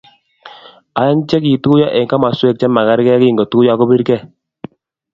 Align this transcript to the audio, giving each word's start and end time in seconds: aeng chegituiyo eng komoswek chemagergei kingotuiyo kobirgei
aeng 1.01 1.21
chegituiyo 1.29 1.87
eng 1.97 2.09
komoswek 2.11 2.57
chemagergei 2.59 3.21
kingotuiyo 3.21 3.73
kobirgei 3.79 4.23